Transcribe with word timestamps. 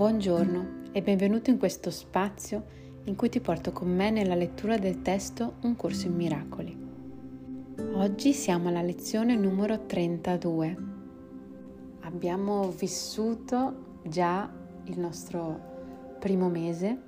Buongiorno 0.00 0.92
e 0.92 1.02
benvenuto 1.02 1.50
in 1.50 1.58
questo 1.58 1.90
spazio 1.90 2.64
in 3.04 3.16
cui 3.16 3.28
ti 3.28 3.38
porto 3.38 3.70
con 3.70 3.94
me 3.94 4.10
nella 4.10 4.34
lettura 4.34 4.78
del 4.78 5.02
testo 5.02 5.56
Un 5.60 5.76
corso 5.76 6.06
in 6.06 6.14
miracoli. 6.14 6.74
Oggi 7.92 8.32
siamo 8.32 8.70
alla 8.70 8.80
lezione 8.80 9.36
numero 9.36 9.84
32. 9.84 10.76
Abbiamo 12.00 12.70
vissuto 12.70 13.98
già 14.02 14.50
il 14.84 14.98
nostro 14.98 16.16
primo 16.18 16.48
mese 16.48 16.98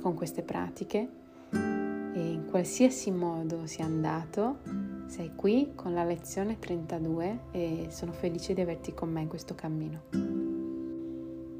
con 0.00 0.14
queste 0.14 0.40
pratiche 0.40 1.08
e 1.50 2.30
in 2.30 2.46
qualsiasi 2.48 3.10
modo 3.10 3.66
sia 3.66 3.84
andato, 3.84 4.60
sei 5.04 5.32
qui 5.36 5.72
con 5.74 5.92
la 5.92 6.04
lezione 6.04 6.58
32 6.58 7.40
e 7.50 7.86
sono 7.90 8.12
felice 8.12 8.54
di 8.54 8.62
averti 8.62 8.94
con 8.94 9.10
me 9.10 9.20
in 9.20 9.28
questo 9.28 9.54
cammino. 9.54 10.43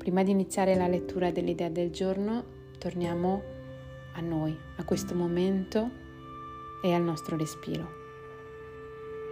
Prima 0.04 0.22
di 0.22 0.32
iniziare 0.32 0.74
la 0.74 0.86
lettura 0.86 1.30
dell'idea 1.30 1.70
del 1.70 1.90
giorno, 1.90 2.44
torniamo 2.76 3.42
a 4.12 4.20
noi, 4.20 4.54
a 4.77 4.84
questo 4.84 5.14
momento 5.14 5.88
e 6.82 6.92
al 6.92 7.00
nostro 7.00 7.38
respiro. 7.38 7.88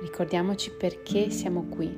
Ricordiamoci 0.00 0.70
perché 0.70 1.28
siamo 1.28 1.64
qui 1.64 1.94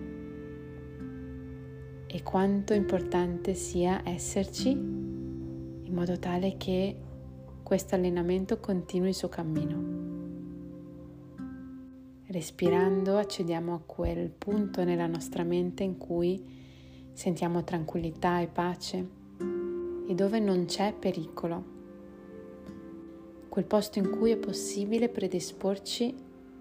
e 2.08 2.22
quanto 2.24 2.74
importante 2.74 3.54
sia 3.54 4.02
esserci 4.04 4.70
in 4.70 5.92
modo 5.92 6.18
tale 6.18 6.56
che 6.56 6.96
questo 7.62 7.94
allenamento 7.94 8.58
continui 8.58 9.10
il 9.10 9.14
suo 9.14 9.28
cammino. 9.28 9.82
Respirando 12.26 13.18
accediamo 13.18 13.72
a 13.72 13.82
quel 13.86 14.30
punto 14.30 14.82
nella 14.82 15.06
nostra 15.06 15.44
mente 15.44 15.84
in 15.84 15.96
cui 15.96 16.62
sentiamo 17.14 17.64
tranquillità 17.64 18.40
e 18.40 18.48
pace 18.48 19.08
e 20.06 20.14
dove 20.14 20.38
non 20.40 20.66
c'è 20.66 20.92
pericolo, 20.92 21.72
quel 23.48 23.64
posto 23.64 24.00
in 24.00 24.10
cui 24.10 24.32
è 24.32 24.36
possibile 24.36 25.08
predisporci 25.08 26.14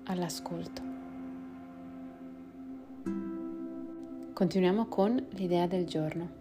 all'ascolto. 0.05 0.81
Continuiamo 4.31 4.85
con 4.87 5.27
l'idea 5.31 5.67
del 5.67 5.85
giorno. 5.85 6.31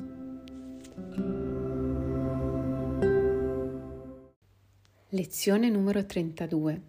Lezione 5.09 5.69
numero 5.69 6.05
32. 6.05 6.83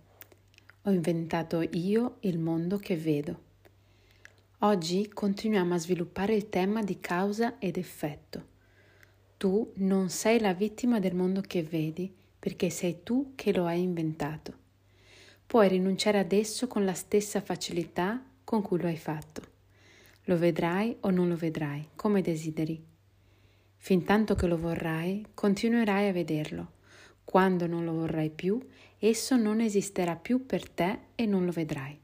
Ho 0.83 0.91
inventato 0.91 1.61
io 1.71 2.17
il 2.21 2.39
mondo 2.39 2.77
che 2.77 2.97
vedo. 2.97 3.52
Oggi 4.63 5.09
continuiamo 5.09 5.73
a 5.73 5.77
sviluppare 5.77 6.33
il 6.35 6.47
tema 6.47 6.83
di 6.83 7.01
causa 7.01 7.59
ed 7.59 7.75
effetto. 7.75 8.51
Tu 9.35 9.73
non 9.75 10.09
sei 10.09 10.39
la 10.39 10.53
vittima 10.53 11.01
del 11.01 11.15
mondo 11.15 11.41
che 11.41 11.63
vedi 11.63 12.09
perché 12.39 12.69
sei 12.69 13.03
tu 13.03 13.33
che 13.35 13.51
lo 13.51 13.65
hai 13.65 13.81
inventato. 13.81 14.53
Puoi 15.45 15.67
rinunciare 15.67 16.17
ad 16.17 16.31
esso 16.31 16.67
con 16.67 16.85
la 16.85 16.93
stessa 16.93 17.41
facilità 17.41 18.23
con 18.45 18.61
cui 18.61 18.79
lo 18.79 18.87
hai 18.87 18.95
fatto. 18.95 19.41
Lo 20.23 20.37
vedrai 20.37 20.95
o 21.01 21.09
non 21.09 21.27
lo 21.27 21.35
vedrai, 21.35 21.89
come 21.95 22.21
desideri. 22.21 22.81
Fintanto 23.75 24.33
che 24.35 24.47
lo 24.47 24.57
vorrai, 24.57 25.25
continuerai 25.33 26.07
a 26.07 26.13
vederlo. 26.13 26.71
Quando 27.25 27.67
non 27.67 27.83
lo 27.83 27.91
vorrai 27.91 28.29
più, 28.29 28.65
esso 28.97 29.35
non 29.35 29.59
esisterà 29.59 30.15
più 30.15 30.45
per 30.45 30.69
te 30.69 30.99
e 31.15 31.25
non 31.25 31.43
lo 31.43 31.51
vedrai. 31.51 31.99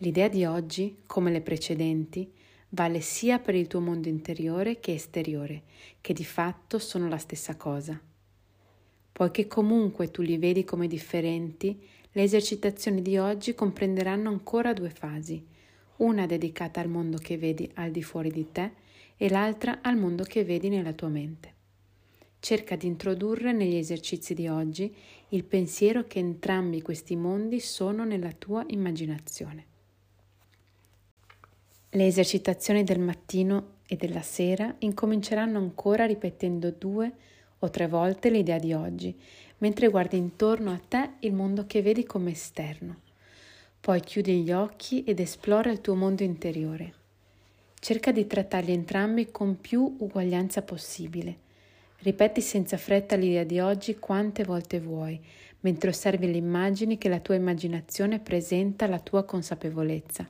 L'idea 0.00 0.28
di 0.28 0.44
oggi, 0.44 0.98
come 1.06 1.32
le 1.32 1.40
precedenti, 1.40 2.30
vale 2.68 3.00
sia 3.00 3.40
per 3.40 3.56
il 3.56 3.66
tuo 3.66 3.80
mondo 3.80 4.08
interiore 4.08 4.78
che 4.78 4.94
esteriore, 4.94 5.62
che 6.00 6.12
di 6.12 6.24
fatto 6.24 6.78
sono 6.78 7.08
la 7.08 7.18
stessa 7.18 7.56
cosa. 7.56 8.00
Poiché 9.10 9.48
comunque 9.48 10.12
tu 10.12 10.22
li 10.22 10.38
vedi 10.38 10.62
come 10.62 10.86
differenti, 10.86 11.84
le 12.12 12.22
esercitazioni 12.22 13.02
di 13.02 13.18
oggi 13.18 13.56
comprenderanno 13.56 14.28
ancora 14.28 14.72
due 14.72 14.90
fasi, 14.90 15.44
una 15.96 16.26
dedicata 16.26 16.80
al 16.80 16.88
mondo 16.88 17.18
che 17.18 17.36
vedi 17.36 17.68
al 17.74 17.90
di 17.90 18.04
fuori 18.04 18.30
di 18.30 18.52
te 18.52 18.70
e 19.16 19.28
l'altra 19.28 19.80
al 19.82 19.96
mondo 19.96 20.22
che 20.22 20.44
vedi 20.44 20.68
nella 20.68 20.92
tua 20.92 21.08
mente. 21.08 21.54
Cerca 22.38 22.76
di 22.76 22.86
introdurre 22.86 23.50
negli 23.50 23.74
esercizi 23.74 24.32
di 24.32 24.46
oggi 24.46 24.94
il 25.30 25.42
pensiero 25.42 26.04
che 26.04 26.20
entrambi 26.20 26.82
questi 26.82 27.16
mondi 27.16 27.58
sono 27.58 28.04
nella 28.04 28.30
tua 28.30 28.64
immaginazione. 28.68 29.66
Le 31.90 32.06
esercitazioni 32.06 32.84
del 32.84 32.98
mattino 32.98 33.76
e 33.86 33.96
della 33.96 34.20
sera 34.20 34.74
incominceranno 34.80 35.56
ancora 35.56 36.04
ripetendo 36.04 36.70
due 36.70 37.10
o 37.60 37.70
tre 37.70 37.88
volte 37.88 38.28
l'idea 38.28 38.58
di 38.58 38.74
oggi, 38.74 39.18
mentre 39.58 39.88
guardi 39.88 40.18
intorno 40.18 40.70
a 40.70 40.80
te 40.86 41.12
il 41.20 41.32
mondo 41.32 41.64
che 41.66 41.80
vedi 41.80 42.04
come 42.04 42.32
esterno. 42.32 42.96
Poi 43.80 44.00
chiudi 44.00 44.42
gli 44.42 44.52
occhi 44.52 45.02
ed 45.04 45.18
esplora 45.18 45.70
il 45.70 45.80
tuo 45.80 45.94
mondo 45.94 46.22
interiore. 46.22 46.92
Cerca 47.80 48.12
di 48.12 48.26
trattarli 48.26 48.72
entrambi 48.72 49.30
con 49.30 49.58
più 49.58 49.96
uguaglianza 49.98 50.60
possibile. 50.60 51.36
Ripeti 52.00 52.42
senza 52.42 52.76
fretta 52.76 53.16
l'idea 53.16 53.44
di 53.44 53.60
oggi 53.60 53.98
quante 53.98 54.44
volte 54.44 54.78
vuoi, 54.78 55.18
mentre 55.60 55.88
osservi 55.88 56.30
le 56.30 56.36
immagini 56.36 56.98
che 56.98 57.08
la 57.08 57.20
tua 57.20 57.34
immaginazione 57.34 58.18
presenta 58.18 58.84
alla 58.84 59.00
tua 59.00 59.24
consapevolezza. 59.24 60.28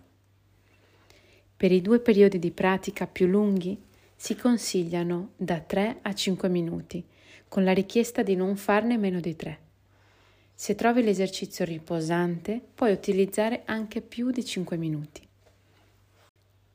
Per 1.59 1.73
i 1.73 1.83
due 1.83 1.99
periodi 1.99 2.39
di 2.39 2.53
pratica 2.53 3.09
più 3.09 3.27
lunghi 3.27 3.77
si 4.15 4.37
consigliano 4.37 5.33
da 5.35 5.59
3 5.59 5.99
a 6.03 6.15
5 6.15 6.49
minuti, 6.49 7.05
con 7.49 7.65
la 7.65 7.73
richiesta 7.73 8.23
di 8.23 8.37
non 8.37 8.55
farne 8.55 8.97
meno 8.97 9.19
di 9.19 9.35
3. 9.35 9.59
Se 10.55 10.77
trovi 10.77 11.03
l'esercizio 11.03 11.65
riposante, 11.65 12.63
puoi 12.73 12.93
utilizzare 12.93 13.63
anche 13.65 14.03
più 14.03 14.31
di 14.31 14.45
5 14.45 14.77
minuti. 14.77 15.27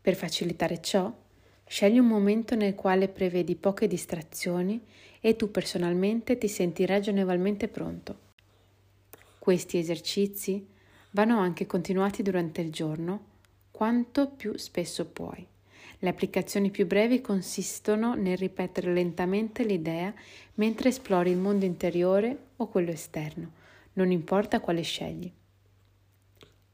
Per 0.02 0.16
facilitare 0.16 0.82
ciò, 0.82 1.10
scegli 1.66 1.98
un 1.98 2.08
momento 2.08 2.56
nel 2.56 2.76
quale 2.76 3.08
prevedi 3.08 3.56
poche 3.56 3.88
distrazioni 3.88 4.84
e 5.22 5.38
tu 5.38 5.50
personalmente 5.50 6.38
ti 6.38 6.50
senti 6.50 6.86
ragionevolmente 6.86 7.70
pronto. 7.70 8.20
Questi 9.40 9.78
esercizi 9.78 10.68
vanno 11.12 11.40
anche 11.40 11.66
continuati 11.66 12.22
durante 12.22 12.60
il 12.60 12.70
giorno 12.70 13.32
quanto 13.74 14.30
più 14.30 14.56
spesso 14.56 15.08
puoi. 15.08 15.46
Le 15.98 16.10
applicazioni 16.10 16.70
più 16.70 16.86
brevi 16.86 17.22
consistono 17.22 18.14
nel 18.14 18.38
ripetere 18.38 18.94
lentamente 18.94 19.64
l'idea 19.64 20.14
mentre 20.56 20.90
esplori 20.90 21.32
il 21.32 21.38
mondo 21.38 21.66
interiore 21.66 22.38
o 22.58 22.68
quello 22.68 22.92
esterno, 22.92 23.52
non 23.94 24.12
importa 24.12 24.60
quale 24.60 24.84
scegli. 24.84 25.32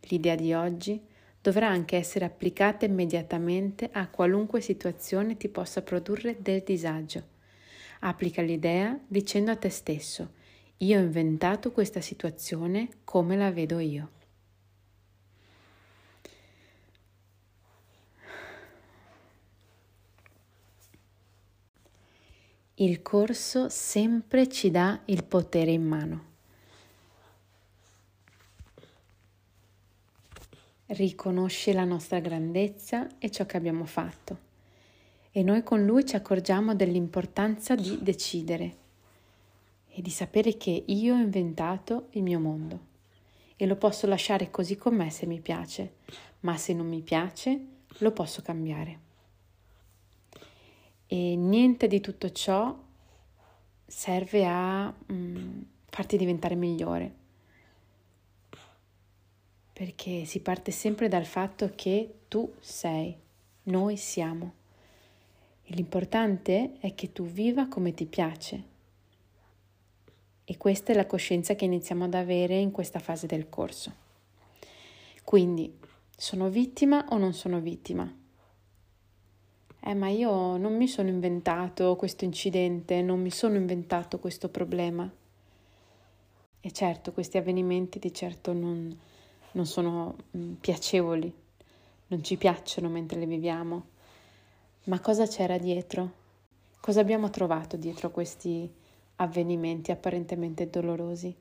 L'idea 0.01 0.35
di 0.35 0.51
oggi 0.53 1.01
dovrà 1.41 1.69
anche 1.69 1.95
essere 1.95 2.25
applicata 2.25 2.85
immediatamente 2.85 3.89
a 3.93 4.09
qualunque 4.09 4.59
situazione 4.59 5.37
ti 5.37 5.47
possa 5.47 5.81
produrre 5.81 6.35
del 6.41 6.63
disagio. 6.65 7.23
Applica 8.01 8.41
l'idea 8.41 8.99
dicendo 9.07 9.51
a 9.51 9.55
te 9.55 9.69
stesso, 9.69 10.33
io 10.77 10.99
ho 10.99 11.01
inventato 11.01 11.71
questa 11.71 12.01
situazione 12.01 12.89
come 13.05 13.37
la 13.37 13.51
vedo 13.51 13.79
io. 13.79 14.17
Il 22.81 23.01
corso 23.01 23.67
sempre 23.67 24.47
ci 24.47 24.71
dà 24.71 25.01
il 25.05 25.25
potere 25.25 25.71
in 25.71 25.85
mano. 25.85 26.23
Riconosce 30.85 31.73
la 31.73 31.83
nostra 31.83 32.19
grandezza 32.19 33.09
e 33.17 33.29
ciò 33.31 33.45
che 33.45 33.57
abbiamo 33.57 33.83
fatto 33.83 34.37
e 35.31 35.43
noi 35.43 35.61
con 35.61 35.83
lui 35.83 36.05
ci 36.05 36.15
accorgiamo 36.15 36.73
dell'importanza 36.73 37.75
di 37.75 37.99
decidere 38.01 38.77
e 39.89 40.01
di 40.01 40.09
sapere 40.09 40.55
che 40.55 40.85
io 40.85 41.15
ho 41.15 41.19
inventato 41.19 42.07
il 42.11 42.23
mio 42.23 42.39
mondo 42.39 42.79
e 43.57 43.65
lo 43.65 43.75
posso 43.75 44.07
lasciare 44.07 44.49
così 44.51 44.77
com'è 44.77 45.09
se 45.09 45.25
mi 45.25 45.41
piace, 45.41 45.95
ma 46.39 46.55
se 46.55 46.73
non 46.73 46.87
mi 46.87 47.01
piace 47.01 47.59
lo 47.97 48.11
posso 48.13 48.41
cambiare. 48.41 49.08
E 51.11 51.35
niente 51.35 51.87
di 51.87 52.01
tutto 52.01 52.31
ciò 52.31 52.77
serve 53.83 54.45
a 54.45 54.93
mm, 55.11 55.61
farti 55.87 56.17
diventare 56.17 56.53
migliore. 56.53 57.15
Perché 59.73 60.25
si 60.25 60.39
parte 60.41 60.69
sempre 60.69 61.07
dal 61.07 61.25
fatto 61.25 61.71
che 61.73 62.19
tu 62.27 62.53
sei, 62.59 63.17
noi 63.63 63.97
siamo. 63.97 64.53
E 65.63 65.73
l'importante 65.73 66.77
è 66.79 66.93
che 66.93 67.11
tu 67.11 67.25
viva 67.25 67.67
come 67.67 67.95
ti 67.95 68.05
piace. 68.05 68.63
E 70.45 70.57
questa 70.57 70.91
è 70.93 70.95
la 70.95 71.07
coscienza 71.07 71.55
che 71.55 71.65
iniziamo 71.65 72.03
ad 72.03 72.13
avere 72.13 72.55
in 72.55 72.69
questa 72.69 72.99
fase 72.99 73.25
del 73.25 73.49
corso. 73.49 73.91
Quindi, 75.23 75.75
sono 76.15 76.49
vittima 76.49 77.07
o 77.09 77.17
non 77.17 77.33
sono 77.33 77.59
vittima? 77.59 78.15
Eh 79.81 79.93
ma 79.93 80.09
io 80.09 80.57
non 80.57 80.75
mi 80.75 80.87
sono 80.87 81.07
inventato 81.07 81.95
questo 81.95 82.25
incidente, 82.25 83.01
non 83.01 83.21
mi 83.21 83.31
sono 83.31 83.55
inventato 83.55 84.19
questo 84.19 84.49
problema. 84.49 85.09
E 86.61 86.71
certo, 86.71 87.13
questi 87.13 87.37
avvenimenti 87.37 87.99
di 87.99 88.13
certo 88.13 88.51
non, 88.51 88.95
non 89.53 89.65
sono 89.65 90.15
mm, 90.35 90.53
piacevoli, 90.55 91.33
non 92.07 92.23
ci 92.23 92.35
piacciono 92.35 92.89
mentre 92.89 93.19
li 93.19 93.25
viviamo. 93.25 93.85
Ma 94.85 94.99
cosa 94.99 95.25
c'era 95.25 95.57
dietro? 95.57 96.11
Cosa 96.81 96.99
abbiamo 96.99 97.29
trovato 97.29 97.77
dietro 97.77 98.11
questi 98.11 98.69
avvenimenti 99.17 99.91
apparentemente 99.91 100.69
dolorosi? 100.69 101.33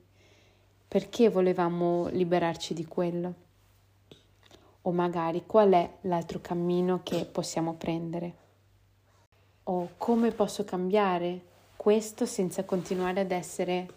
Perché 0.87 1.29
volevamo 1.29 2.07
liberarci 2.07 2.73
di 2.73 2.85
quello? 2.85 3.47
O 4.89 4.91
magari 4.91 5.43
qual 5.45 5.69
è 5.73 5.97
l'altro 6.01 6.39
cammino 6.41 7.01
che 7.03 7.23
possiamo 7.25 7.75
prendere? 7.75 8.33
O 9.65 9.89
come 9.97 10.31
posso 10.31 10.63
cambiare 10.63 11.43
questo 11.75 12.25
senza 12.25 12.63
continuare 12.63 13.19
ad 13.19 13.29
essere 13.29 13.87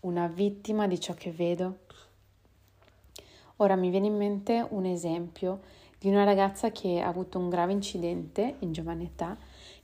una 0.00 0.26
vittima 0.26 0.88
di 0.88 0.98
ciò 0.98 1.14
che 1.14 1.30
vedo? 1.30 1.78
Ora 3.58 3.76
mi 3.76 3.88
viene 3.90 4.08
in 4.08 4.16
mente 4.16 4.66
un 4.70 4.84
esempio 4.84 5.60
di 5.96 6.08
una 6.08 6.24
ragazza 6.24 6.72
che 6.72 7.00
ha 7.00 7.06
avuto 7.06 7.38
un 7.38 7.48
grave 7.48 7.70
incidente 7.70 8.56
in 8.58 8.72
giovane 8.72 9.04
età 9.04 9.36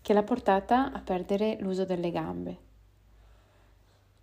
che 0.02 0.12
l'ha 0.12 0.24
portata 0.24 0.90
a 0.90 0.98
perdere 0.98 1.56
l'uso 1.60 1.84
delle 1.84 2.10
gambe. 2.10 2.58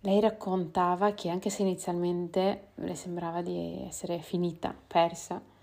Lei 0.00 0.20
raccontava 0.20 1.14
che 1.14 1.30
anche 1.30 1.48
se 1.48 1.62
inizialmente 1.62 2.72
le 2.74 2.94
sembrava 2.94 3.40
di 3.40 3.82
essere 3.86 4.18
finita, 4.18 4.74
persa, 4.86 5.54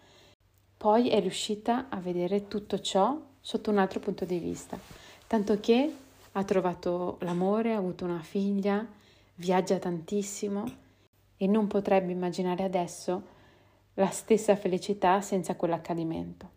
poi 0.83 1.07
è 1.07 1.21
riuscita 1.21 1.88
a 1.88 2.01
vedere 2.01 2.50
tutto 2.50 2.81
ciò 2.81 3.18
sotto 3.39 3.71
un 3.71 3.77
altro 3.77 4.01
punto 4.01 4.25
di 4.25 4.38
vista, 4.38 4.77
tanto 5.27 5.57
che 5.62 5.95
ha 6.33 6.44
trovato 6.44 7.19
l'amore, 7.21 7.71
ha 7.74 7.77
avuto 7.77 8.03
una 8.03 8.19
figlia, 8.19 8.85
viaggia 9.35 9.80
tantissimo 9.80 10.65
e 11.38 11.47
non 11.47 11.68
potrebbe 11.68 12.12
immaginare 12.12 12.65
adesso 12.65 13.24
la 13.94 14.09
stessa 14.09 14.57
felicità 14.57 15.21
senza 15.21 15.56
quell'accadimento. 15.56 16.50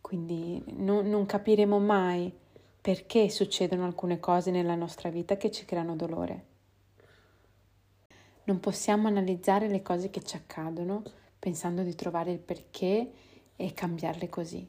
Quindi 0.00 0.62
non, 0.76 1.08
non 1.08 1.26
capiremo 1.26 1.80
mai 1.80 2.32
perché 2.80 3.28
succedono 3.28 3.84
alcune 3.84 4.20
cose 4.20 4.52
nella 4.52 4.76
nostra 4.76 5.10
vita 5.10 5.36
che 5.36 5.50
ci 5.50 5.64
creano 5.64 5.96
dolore. 5.96 6.44
Non 8.44 8.60
possiamo 8.60 9.08
analizzare 9.08 9.66
le 9.66 9.82
cose 9.82 10.10
che 10.10 10.22
ci 10.22 10.36
accadono 10.36 11.22
pensando 11.44 11.82
di 11.82 11.94
trovare 11.94 12.32
il 12.32 12.38
perché 12.38 13.10
e 13.54 13.74
cambiarle 13.74 14.30
così. 14.30 14.66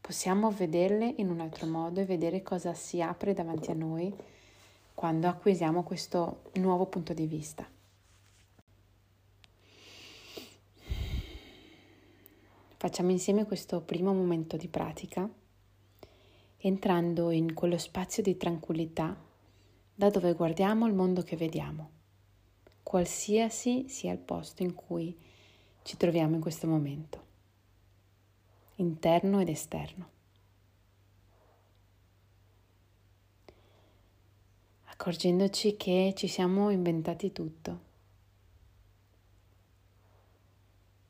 Possiamo 0.00 0.52
vederle 0.52 1.14
in 1.16 1.30
un 1.30 1.40
altro 1.40 1.66
modo 1.66 1.98
e 1.98 2.04
vedere 2.04 2.44
cosa 2.44 2.74
si 2.74 3.02
apre 3.02 3.34
davanti 3.34 3.72
a 3.72 3.74
noi 3.74 4.14
quando 4.94 5.26
acquisiamo 5.26 5.82
questo 5.82 6.42
nuovo 6.60 6.86
punto 6.86 7.12
di 7.12 7.26
vista. 7.26 7.68
Facciamo 12.76 13.10
insieme 13.10 13.44
questo 13.44 13.80
primo 13.80 14.14
momento 14.14 14.56
di 14.56 14.68
pratica, 14.68 15.28
entrando 16.58 17.32
in 17.32 17.52
quello 17.52 17.78
spazio 17.78 18.22
di 18.22 18.36
tranquillità 18.36 19.20
da 19.92 20.08
dove 20.08 20.34
guardiamo 20.34 20.86
il 20.86 20.94
mondo 20.94 21.22
che 21.22 21.34
vediamo, 21.34 21.90
qualsiasi 22.84 23.88
sia 23.88 24.12
il 24.12 24.18
posto 24.18 24.62
in 24.62 24.72
cui 24.72 25.34
ci 25.86 25.96
troviamo 25.96 26.34
in 26.34 26.40
questo 26.40 26.66
momento, 26.66 27.24
interno 28.74 29.38
ed 29.40 29.48
esterno. 29.48 30.14
accorgendoci 34.98 35.76
che 35.76 36.14
ci 36.16 36.26
siamo 36.26 36.70
inventati 36.70 37.30
tutto. 37.30 37.80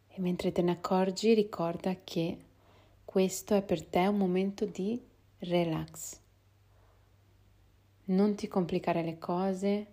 E 0.08 0.20
mentre 0.20 0.52
te 0.52 0.60
ne 0.60 0.72
accorgi 0.72 1.32
ricorda 1.32 1.96
che 2.04 2.36
questo 3.06 3.54
è 3.54 3.62
per 3.62 3.82
te 3.82 4.06
un 4.06 4.18
momento 4.18 4.66
di 4.66 5.00
relax. 5.38 6.20
Non 8.06 8.34
ti 8.34 8.48
complicare 8.48 9.02
le 9.02 9.16
cose, 9.18 9.86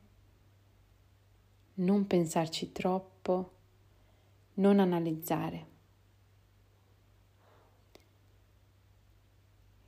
non 1.75 2.05
pensarci 2.05 2.73
troppo, 2.73 3.52
non 4.55 4.79
analizzare. 4.79 5.71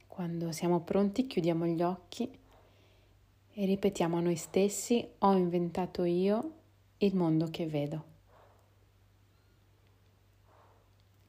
Quando 0.08 0.52
siamo 0.52 0.80
pronti 0.82 1.28
chiudiamo 1.28 1.66
gli 1.66 1.82
occhi 1.82 2.40
e 3.58 3.66
ripetiamo 3.66 4.18
a 4.18 4.22
noi 4.22 4.38
stessi 4.38 5.06
ho 5.20 5.34
inventato 5.34 6.04
io 6.04 6.52
il 6.98 7.16
mondo 7.16 7.50
che 7.50 7.68
vedo. 7.68 8.14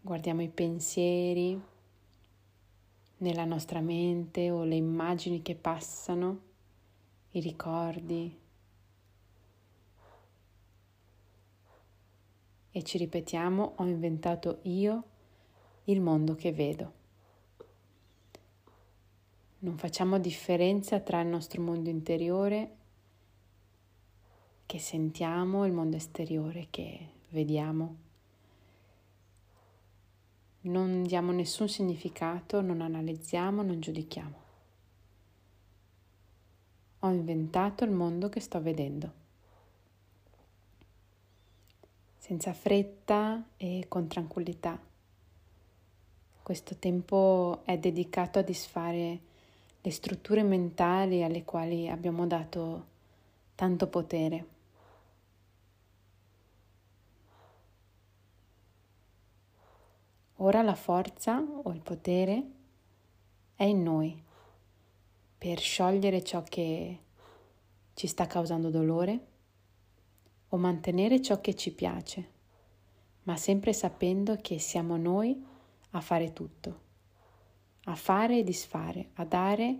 Guardiamo 0.00 0.42
i 0.42 0.48
pensieri 0.48 1.60
nella 3.18 3.44
nostra 3.44 3.80
mente 3.80 4.50
o 4.50 4.62
le 4.62 4.76
immagini 4.76 5.42
che 5.42 5.56
passano, 5.56 6.40
i 7.30 7.40
ricordi 7.40 8.44
e 12.76 12.82
ci 12.82 12.98
ripetiamo 12.98 13.72
ho 13.76 13.86
inventato 13.86 14.58
io 14.64 15.02
il 15.84 16.02
mondo 16.02 16.34
che 16.34 16.52
vedo. 16.52 16.92
Non 19.60 19.78
facciamo 19.78 20.18
differenza 20.18 21.00
tra 21.00 21.22
il 21.22 21.28
nostro 21.28 21.62
mondo 21.62 21.88
interiore 21.88 22.76
che 24.66 24.78
sentiamo 24.78 25.64
e 25.64 25.68
il 25.68 25.72
mondo 25.72 25.96
esteriore 25.96 26.66
che 26.68 27.12
vediamo. 27.30 27.96
Non 30.60 31.02
diamo 31.04 31.32
nessun 31.32 31.70
significato, 31.70 32.60
non 32.60 32.82
analizziamo, 32.82 33.62
non 33.62 33.80
giudichiamo. 33.80 34.38
Ho 36.98 37.08
inventato 37.08 37.84
il 37.84 37.90
mondo 37.90 38.28
che 38.28 38.40
sto 38.40 38.60
vedendo. 38.60 39.24
Senza 42.26 42.52
fretta 42.52 43.50
e 43.56 43.84
con 43.86 44.08
tranquillità. 44.08 44.76
Questo 46.42 46.74
tempo 46.74 47.60
è 47.64 47.78
dedicato 47.78 48.40
a 48.40 48.42
disfare 48.42 49.20
le 49.80 49.90
strutture 49.92 50.42
mentali 50.42 51.22
alle 51.22 51.44
quali 51.44 51.88
abbiamo 51.88 52.26
dato 52.26 52.86
tanto 53.54 53.86
potere. 53.86 54.46
Ora 60.38 60.62
la 60.62 60.74
forza 60.74 61.38
o 61.38 61.70
il 61.70 61.80
potere 61.80 62.50
è 63.54 63.62
in 63.62 63.84
noi 63.84 64.20
per 65.38 65.60
sciogliere 65.60 66.24
ciò 66.24 66.42
che 66.42 66.98
ci 67.94 68.08
sta 68.08 68.26
causando 68.26 68.68
dolore 68.68 69.34
o 70.48 70.56
mantenere 70.56 71.20
ciò 71.20 71.40
che 71.40 71.54
ci 71.54 71.72
piace, 71.72 72.28
ma 73.24 73.36
sempre 73.36 73.72
sapendo 73.72 74.36
che 74.40 74.58
siamo 74.58 74.96
noi 74.96 75.44
a 75.90 76.00
fare 76.00 76.32
tutto 76.32 76.84
a 77.88 77.94
fare 77.94 78.38
e 78.38 78.44
disfare, 78.44 79.10
a 79.14 79.24
dare 79.24 79.78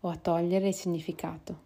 o 0.00 0.08
a 0.08 0.16
togliere 0.16 0.68
il 0.68 0.74
significato. 0.74 1.64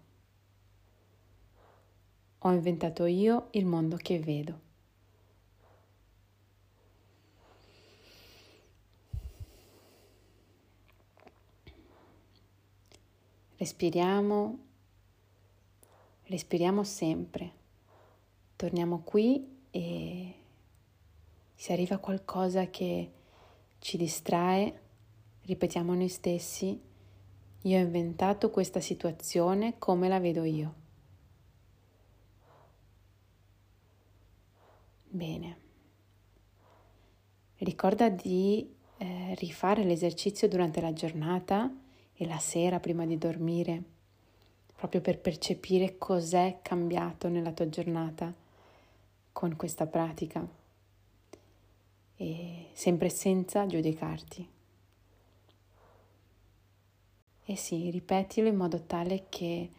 Ho 2.39 2.53
inventato 2.53 3.07
io 3.07 3.49
il 3.53 3.67
mondo 3.67 3.97
che 3.97 4.19
vedo. 4.21 4.69
Respiriamo, 13.57 14.59
respiriamo 16.23 16.85
sempre. 16.85 17.60
Torniamo 18.61 19.01
qui 19.03 19.57
e 19.71 20.35
se 21.55 21.73
arriva 21.73 21.97
qualcosa 21.97 22.69
che 22.69 23.11
ci 23.79 23.97
distrae, 23.97 24.81
Ripetiamo 25.45 25.95
noi 25.95 26.11
stessi, 26.11 26.79
io 27.63 27.79
ho 27.79 27.81
inventato 27.81 28.51
questa 28.51 28.81
situazione 28.81 29.79
come 29.79 30.09
la 30.09 30.21
vedo 30.21 30.45
io. 30.45 30.75
Bene. 35.09 35.57
Ricorda 37.57 38.11
di 38.11 38.71
eh, 38.99 39.35
rifare 39.39 39.85
l'esercizio 39.85 40.49
durante 40.49 40.83
la 40.83 40.93
giornata 40.93 41.75
e 42.13 42.27
la 42.27 42.39
sera 42.39 42.79
prima 42.79 43.07
di 43.07 43.17
dormire, 43.17 43.83
proprio 44.77 45.01
per 45.01 45.19
percepire 45.19 45.97
cos'è 45.97 46.59
cambiato 46.61 47.31
nella 47.31 47.53
tua 47.53 47.71
giornata 47.71 48.49
con 49.33 49.57
questa 49.57 49.87
pratica 49.87 50.47
e 52.17 52.67
sempre 52.73 53.09
senza 53.09 53.67
giudicarti. 53.67 54.49
E 57.45 57.57
sì, 57.57 57.91
ripetilo 57.91 58.49
in 58.49 58.57
modo 58.57 58.83
tale 58.83 59.27
che 59.29 59.71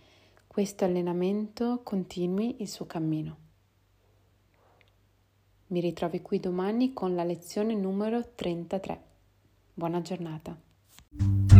questo 0.47 0.83
allenamento 0.83 1.81
continui 1.83 2.61
il 2.61 2.67
suo 2.67 2.85
cammino. 2.85 3.37
Mi 5.67 5.79
ritrovi 5.79 6.21
qui 6.21 6.39
domani 6.39 6.91
con 6.91 7.15
la 7.15 7.23
lezione 7.23 7.73
numero 7.75 8.33
33. 8.35 9.01
Buona 9.73 10.01
giornata. 10.01 11.50